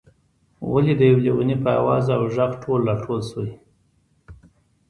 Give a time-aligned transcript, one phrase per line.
[0.71, 3.51] ولې د یو لېوني په آواز او غږ ټول راټول شوئ.